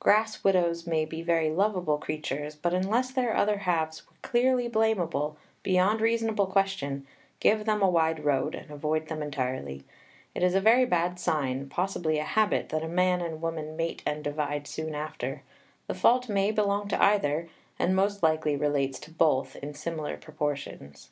[0.00, 5.36] Grass widows may be very lovable creatures, but unless their other halves were clearly blamable,
[5.62, 7.06] beyond reasonable question,
[7.38, 9.84] give them a wide road and avoid them entirely.
[10.34, 14.02] It is a very bad sign, possibly a habit, that a man and woman mate
[14.04, 15.44] and divide soon after;
[15.86, 17.48] the fault may belong to either,
[17.78, 21.10] and most likely relates to both, in similar proportions.